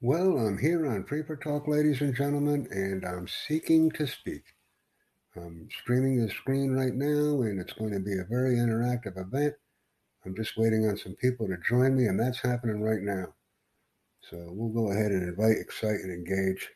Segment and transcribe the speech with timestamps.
[0.00, 4.44] Well, I'm here on Free for Talk, ladies and gentlemen, and I'm seeking to speak.
[5.34, 9.54] I'm streaming the screen right now, and it's going to be a very interactive event.
[10.24, 13.34] I'm just waiting on some people to join me, and that's happening right now.
[14.30, 16.70] So we'll go ahead and invite, excite, and engage.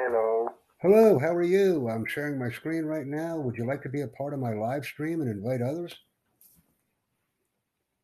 [0.00, 0.48] Hello.
[0.82, 1.88] Hello, how are you?
[1.88, 3.36] I'm sharing my screen right now.
[3.36, 5.94] Would you like to be a part of my live stream and invite others?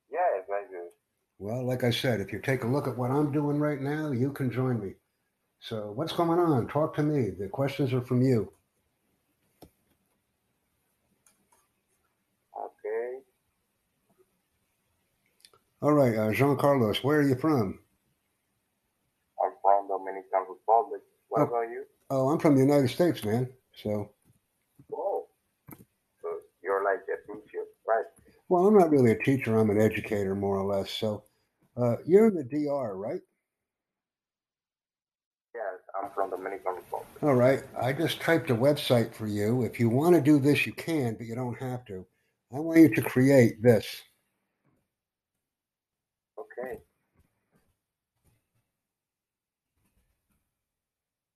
[0.08, 0.86] Yes, I do.
[1.38, 4.12] Well, like I said, if you take a look at what I'm doing right now,
[4.12, 4.94] you can join me.
[5.60, 6.68] So, what's going on?
[6.68, 7.30] Talk to me.
[7.30, 8.52] The questions are from you.
[12.58, 13.20] Okay.
[15.82, 17.80] All right, uh, Jean Carlos, where are you from?
[19.42, 21.02] I'm from Dominican Republic.
[21.28, 21.44] What Oh.
[21.44, 21.84] about you?
[22.10, 23.52] Oh, I'm from the United States, man.
[23.74, 24.10] So,
[24.94, 25.28] Oh.
[26.22, 26.28] So
[26.62, 28.06] you're like a teacher, right?
[28.48, 29.56] Well, I'm not really a teacher.
[29.58, 30.90] I'm an educator, more or less.
[30.90, 31.24] So,
[31.76, 33.20] uh, you're in the DR, right?
[35.54, 35.64] Yes,
[36.00, 37.08] I'm from the Dominican Republic.
[37.22, 37.62] All right.
[37.80, 39.62] I just typed a website for you.
[39.62, 42.06] If you want to do this, you can, but you don't have to.
[42.54, 44.02] I want you to create this.
[46.38, 46.78] Okay.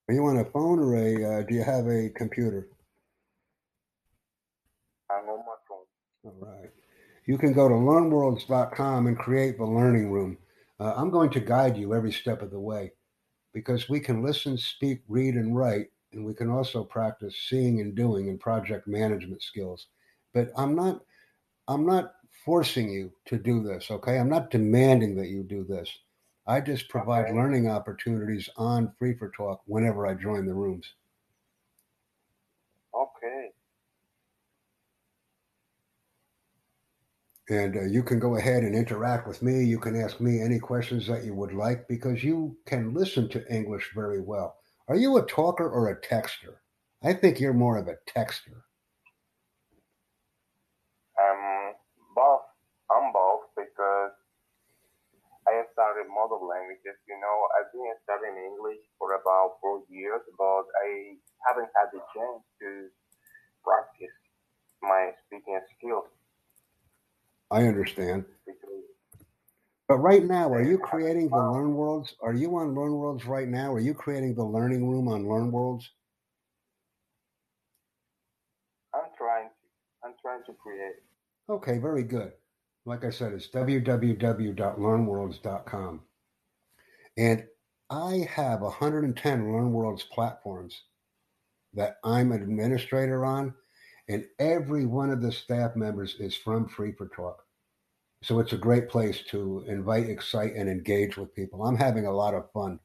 [0.08, 1.41] Are you on a phone or a?
[1.41, 2.69] Uh, do you have a computer?
[5.11, 5.86] I'm on my phone.
[6.24, 6.70] All right.
[7.31, 10.36] You can go to learnworlds.com and create the learning room.
[10.81, 12.91] Uh, I'm going to guide you every step of the way
[13.55, 17.95] because we can listen, speak, read, and write, and we can also practice seeing and
[17.95, 19.86] doing and project management skills.
[20.34, 21.03] But I'm not,
[21.69, 22.14] I'm not
[22.45, 23.92] forcing you to do this.
[23.92, 25.89] Okay, I'm not demanding that you do this.
[26.48, 27.31] I just provide Okay.
[27.31, 30.95] learning opportunities on Free for Talk whenever I join the rooms.
[32.95, 33.51] Okay.
[37.50, 39.64] And uh, you can go ahead and interact with me.
[39.64, 43.42] You can ask me any questions that you would like because you can listen to
[43.52, 44.54] English very well.
[44.86, 46.62] Are you a talker or a texter?
[47.02, 48.62] I think you're more of a texter.
[51.18, 51.74] Um,
[52.14, 52.46] both.
[52.86, 54.14] I'm both because
[55.50, 57.02] I have started model languages.
[57.10, 61.18] You know, I've been studying English for about four years, but I
[61.50, 62.86] haven't had the chance to
[63.66, 64.14] practice
[64.83, 66.06] my speaking skills
[67.50, 68.24] I understand.
[69.88, 72.12] But right now, are you creating the LearnWorlds?
[72.22, 73.72] Are you on LearnWorlds right now?
[73.72, 75.83] Are you creating the learning room on LearnWorlds?
[78.94, 79.55] I'm trying to.
[80.05, 80.94] I'm trying to create.
[81.48, 82.30] Okay, very good.
[82.86, 86.00] Like I said, it's www.learnworlds.com.
[87.16, 87.44] And
[87.90, 90.83] I have 110 LearnWorlds platforms
[91.74, 93.55] that I'm an administrator on,
[94.10, 97.44] and every one of the staff members is from Free for Talk.
[98.22, 101.64] So it's a great place to invite, excite, and engage with people.
[101.64, 102.80] I'm having a lot of fun.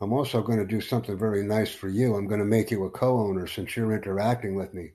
[0.00, 2.16] I'm also going to do something very nice for you.
[2.16, 4.90] I'm going to make you a co owner since you're interacting with me.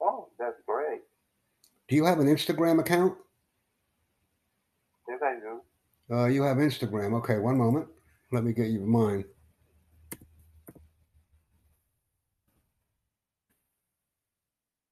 [0.00, 1.02] Oh, that's great.
[1.88, 3.18] Do you have an Instagram account?
[5.08, 5.60] Yes, I do.
[6.08, 7.14] Uh, you have Instagram.
[7.18, 7.88] Okay, one moment.
[8.32, 9.24] Let me get you mine.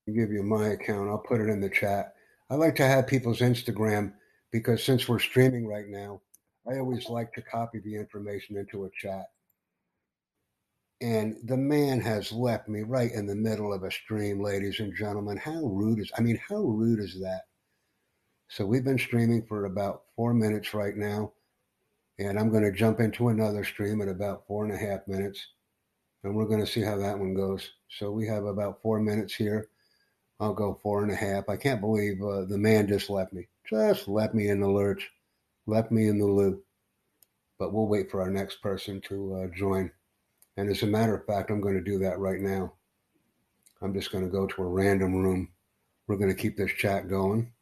[0.06, 1.10] Give you my account.
[1.10, 2.14] I'll put it in the chat.
[2.50, 4.14] I like to have people's Instagram
[4.50, 6.22] because since we're streaming right now,
[6.66, 9.26] I always like to copy the information into a chat.
[11.00, 14.96] And the man has left me right in the middle of a stream, ladies and
[14.96, 15.36] gentlemen.
[15.36, 17.42] How rude is I mean, how rude is that?
[18.48, 21.32] So we've been streaming for about four minutes right now.
[22.18, 25.46] And I'm going to jump into another stream in about four and a half minutes.
[26.24, 27.70] And we're going to see how that one goes.
[27.88, 29.68] So we have about four minutes here.
[30.40, 31.48] I'll go four and a half.
[31.48, 33.48] I can't believe uh, the man just left me.
[33.68, 35.10] Just left me in the lurch,
[35.66, 36.64] left me in the loop.
[37.58, 39.90] But we'll wait for our next person to uh, join.
[40.56, 42.72] And as a matter of fact, I'm going to do that right now.
[43.82, 45.50] I'm just going to go to a random room.
[46.06, 47.52] We're going to keep this chat going.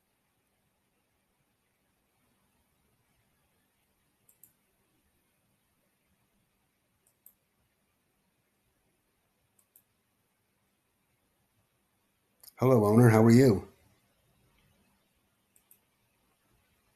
[12.58, 13.11] Hello, owner.
[13.11, 13.69] How are you?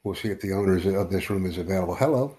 [0.03, 1.95] We'll see if the owner of this room is available.
[1.95, 2.37] Hello.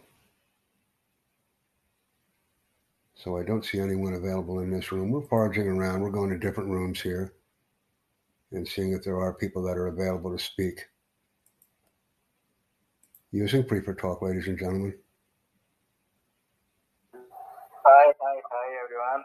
[3.17, 5.11] So I don't see anyone available in this room.
[5.11, 6.03] We're foraging around.
[6.03, 7.35] We're going to different rooms here
[8.53, 10.87] and seeing if there are people that are available to speak.
[13.33, 14.95] Using Free for Talk, ladies and gentlemen.
[17.85, 19.23] Hi, hi, hi, everyone.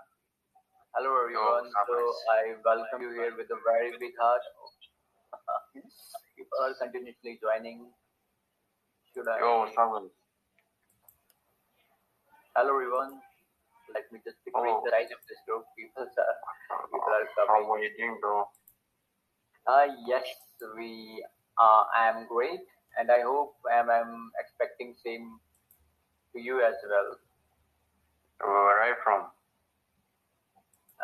[0.94, 1.66] Hello everyone.
[1.88, 4.42] So I welcome you here with a very big heart.
[6.34, 7.94] People are continuously joining.
[9.14, 9.38] Should I?
[9.38, 10.10] Yo, up?
[12.58, 13.22] Hello everyone.
[13.94, 14.82] Let me just decrease Oh.
[14.82, 15.64] the size of this group.
[15.78, 16.10] People are
[16.90, 17.66] people are coming.
[17.70, 18.50] How are you doing, bro?
[19.70, 20.26] Uh, yes,
[20.76, 21.22] we.
[21.58, 22.66] Uh, I am great,
[22.98, 25.40] and I hope I'm, I'm expecting same
[26.34, 27.18] to you as well.
[28.42, 29.30] Where are you from?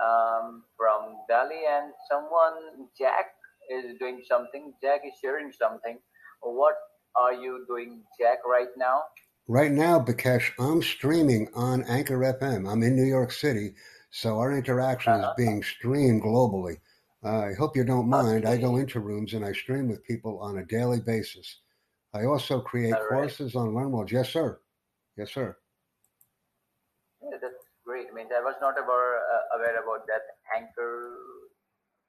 [0.01, 3.28] Um, from Delhi, and someone Jack
[3.69, 4.74] is doing something.
[4.81, 6.00] Jack is sharing something.
[6.42, 6.75] What
[7.16, 9.04] are you doing, Jack, right now?
[9.48, 12.68] Right now, Bikesh, I'm streaming on Anchor FM.
[12.69, 13.75] I'm in New York City,
[14.10, 15.34] so our interaction is Uh-huh.
[15.38, 16.80] being streamed globally.
[17.24, 18.45] I hope you don't mind.
[18.45, 21.60] I go into rooms and I stream with people on a daily basis.
[22.13, 23.07] I also create right.
[23.10, 24.12] courses on LearnWorld.
[24.12, 24.60] Yes, sir.
[25.18, 25.57] Yes, sir.
[28.13, 28.25] Great.
[28.25, 30.21] I mean, I was not aware, uh, aware about that
[30.56, 31.18] anchor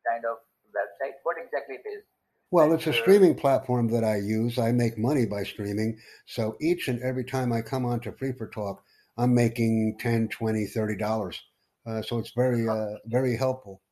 [0.08, 0.38] kind of
[0.74, 1.14] website.
[1.22, 2.04] What exactly it is?
[2.50, 4.58] Well, it's a streaming platform that I use.
[4.58, 5.98] I make money by streaming.
[6.26, 8.84] So each and every time I come on to Free for Talk,
[9.16, 11.42] I'm making 10, 20, 30 dollars.
[11.86, 13.82] Uh, so it's very, uh, very helpful.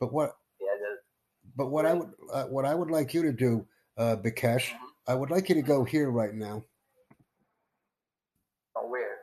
[0.00, 0.68] But what Yeah,
[1.56, 3.66] But what I would uh, what I would like you to do,
[3.96, 4.78] uh, Bikesh, Mhm.
[5.06, 6.64] I would like you to go here right now.
[8.76, 9.20] Uh, Where?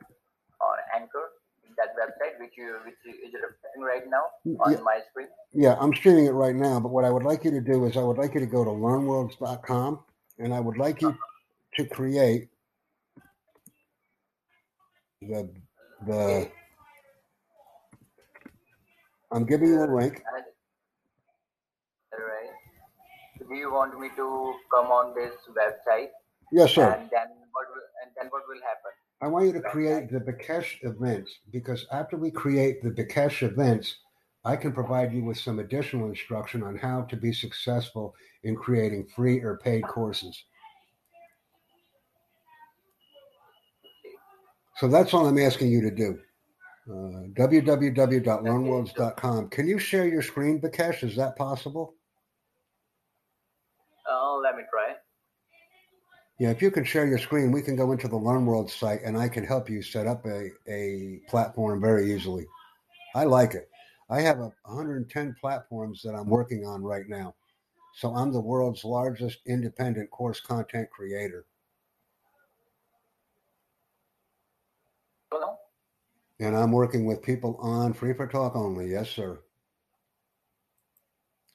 [0.61, 1.31] On Anchor,
[1.77, 5.27] that website, which you which you- is reflecting right now hmm, on Yeah, my screen.
[5.53, 6.79] yeah, I'm streaming it right now.
[6.79, 8.63] But what I would like you to do is I would like you to go
[8.63, 9.99] to learnworlds.com,
[10.39, 11.15] and I would like you
[11.77, 12.49] to create
[15.21, 15.49] the
[16.07, 16.13] the.
[16.13, 16.51] Okay.
[19.31, 20.21] I'm giving you a link.
[22.13, 22.51] All right.
[23.49, 26.09] Do you want me to come on this website,
[26.51, 26.93] Yes, sir.
[26.93, 28.93] and then what will and then what will happen?
[29.25, 33.95] I want you to create the Bikesh events because after we create the Bikesh events,
[34.45, 38.13] I can provide you with some additional instruction on how to be successful
[38.43, 40.39] in creating free or paid courses.
[44.77, 46.19] So that's all I'm asking you to do.
[46.87, 47.23] Uh.
[49.49, 51.03] Can you share your screen, Bikesh?
[51.03, 51.95] Is that possible?
[54.07, 54.93] Uh, let me try.
[56.37, 59.17] Yeah, if you can share your screen, we can go into the LearnWorld site and
[59.17, 62.45] I can help you set up a, a platform very easily.
[63.15, 63.69] I like it.
[64.09, 67.35] I have a 110 platforms that I'm working on right now.
[67.95, 71.45] So I'm the world's largest independent course content creator.
[75.31, 75.57] Now,
[76.41, 78.91] And I'm working with people on Free for Talk only.
[78.91, 79.39] Yes, sir.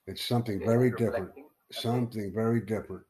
[0.06, 1.30] It's something very different.
[1.70, 3.04] Something very different.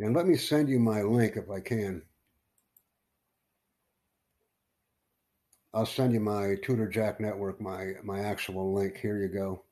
[0.00, 2.02] And let me send you my link if I can.
[5.74, 8.96] I'll send you my Tutor Jack Network, my my actual link.
[8.96, 9.64] Here you go.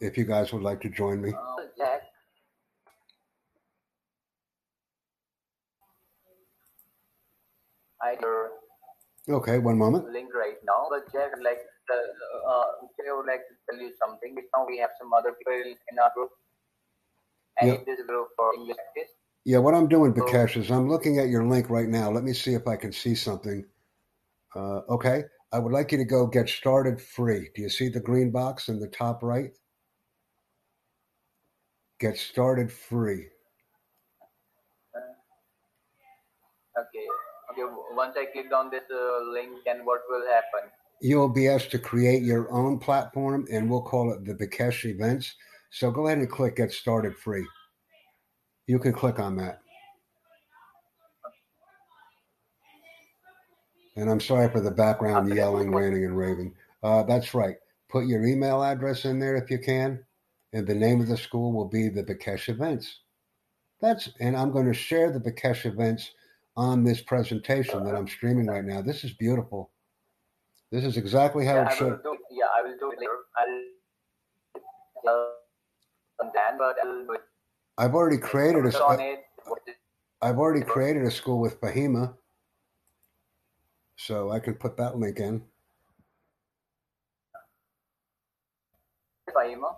[0.00, 1.32] If you guys would like to join me.
[8.02, 8.14] I
[9.28, 10.08] Okay, one moment.
[10.12, 11.58] link right now, but Jack like
[11.90, 12.64] uh, uh,
[13.16, 14.34] would like to tell you something.
[14.54, 16.30] Now we have some other people in our group,
[17.60, 19.12] and in this group for English practice.
[19.44, 22.10] Yeah, what I'm doing, So Bikesh, is I'm looking at your link right now.
[22.10, 23.64] Let me see if I can see something.
[24.54, 27.50] Uh, okay, I would like you to go get started free.
[27.54, 29.52] Do you see the green box in the top right?
[32.00, 33.28] Get started free.
[36.76, 37.06] okay,
[37.52, 37.62] okay.
[37.92, 40.70] Once I clicked on this uh, link, then what will happen?
[41.00, 45.34] You'll be asked to create your own platform, and we'll call it the Bikesh Events.
[45.70, 47.46] So go ahead and click Get Started Free.
[48.66, 49.60] You can click on that.
[53.96, 56.54] And I'm sorry for the background yelling, ranting, and raving.
[56.82, 57.56] Uh, that's right.
[57.88, 60.04] Put your email address in there if you can,
[60.52, 63.00] and the name of the school will be the Bikesh Events.
[63.80, 66.10] That's and I'm going to share the Bikesh Events
[66.56, 68.80] on this presentation that I'm streaming right now.
[68.82, 69.70] This is beautiful.
[70.72, 72.02] This is exactly how Yeah, it I should.
[72.02, 72.18] do.
[72.30, 73.18] Yeah, I will do it later.
[73.38, 73.56] I'll
[76.20, 77.20] uh, that, but I'll do it.
[77.78, 78.84] I've already created a.
[78.84, 79.20] on it.
[79.44, 79.74] What is
[80.22, 82.14] I've already created a school with Bahima,
[83.96, 85.42] so I can put that link in.
[89.36, 89.76] Bahima.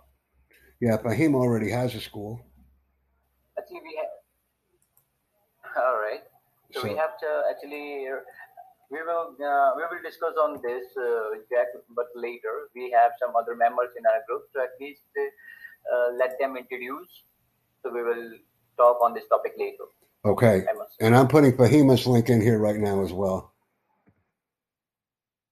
[0.79, 2.39] Yeah, Fahima already has a school,
[3.57, 5.83] Actually, we have.
[5.83, 6.23] All right.
[6.71, 8.07] So, we have to actually.
[8.91, 13.11] Uh, We will uh, we will discuss on this, uh, Jack, but later we have
[13.21, 17.09] some other members in our group, so at least uh, let them introduce
[17.83, 18.31] So we will
[18.77, 19.85] talk on this topic later.
[20.25, 20.65] Okay.
[20.69, 21.05] I must say.
[21.05, 23.53] And I'm putting Fahima's link in here right now as well.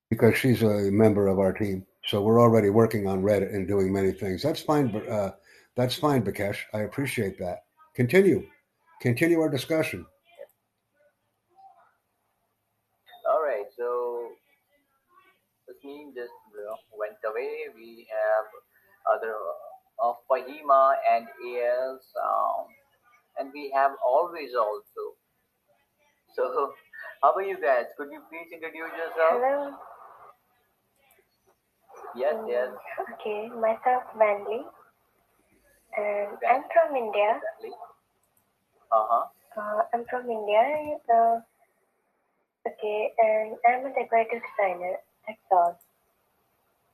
[0.09, 1.85] Because she's a member of our team.
[2.05, 4.41] So we're already working on Reddit and doing many things.
[4.41, 4.87] That's fine.
[4.87, 5.31] but, Uh,
[5.75, 6.59] that's fine, Bakesh.
[6.73, 7.65] I appreciate that.
[7.93, 8.47] Continue.
[9.01, 10.05] Continue our discussion.
[13.29, 13.65] All right.
[13.77, 14.31] So
[15.69, 17.69] Tasneem just you know, went away.
[17.75, 18.45] We have
[19.13, 19.35] other
[20.01, 21.27] uh, Fahima and
[22.17, 22.65] um,
[23.39, 25.13] and we have always also.
[26.35, 26.73] So,
[27.21, 27.85] how are you guys?
[27.97, 29.37] Could you please introduce yourself?
[29.37, 29.73] Hello.
[32.15, 32.69] Yes, yes.
[33.13, 34.61] Okay, myself Vanley,
[35.97, 37.37] and I'm from India.
[37.37, 37.73] Exactly.
[38.91, 39.25] Uh-huh.
[39.57, 40.97] Uh, I'm from India.
[41.09, 41.41] Uh,
[42.67, 44.97] okay, and I'm a decorative designer.
[45.27, 45.79] That's all.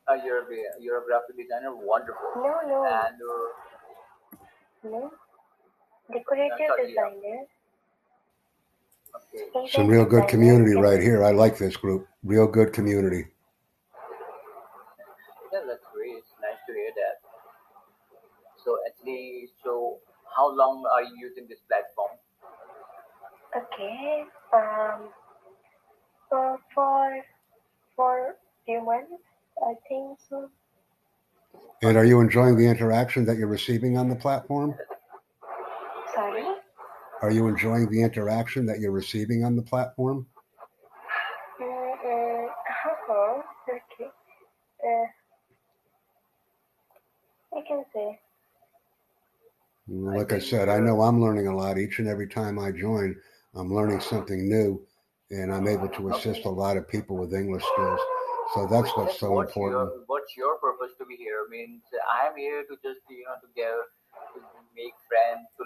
[0.08, 0.46] Uh, you're a
[0.82, 1.76] you're a graphic designer.
[1.76, 2.32] Wonderful.
[2.36, 3.66] No, no, And uh,
[4.84, 5.12] no.
[6.12, 6.58] Decorative
[6.88, 7.46] designer.
[9.16, 9.70] okay.
[9.72, 11.24] Some real good community right here.
[11.24, 12.08] I like this group.
[12.24, 13.28] Real good community.
[15.54, 16.18] Yeah, that's great.
[16.18, 17.22] It's nice to hear that.
[18.64, 20.00] So actually, so
[20.36, 22.12] how long are you using this platform?
[23.56, 24.26] Okay.
[24.54, 25.10] Um.
[26.32, 27.22] Uh, for
[27.96, 29.22] for few months,
[29.66, 30.50] I think so.
[31.82, 34.76] And are you enjoying the interaction that you're receiving on the platform?
[36.14, 36.46] Sorry.
[37.22, 40.28] Are you enjoying the interaction that you're receiving on the platform?
[41.62, 43.42] Mm, mm, uh-huh.
[43.70, 44.10] Okay.
[44.86, 45.08] Uh,
[47.58, 48.20] I can say.
[49.88, 53.16] Like I said, I know I'm learning a lot each and every time I join.
[53.56, 54.82] I'm learning something new,
[55.30, 58.00] and I'm able to assist a lot of people with English skills.
[58.52, 59.94] So that's what's so what's important.
[59.94, 61.48] Your, what's your purpose to be here?
[61.50, 63.72] Means I'm here to just you know to get
[64.34, 64.40] to
[64.76, 65.62] make friends, to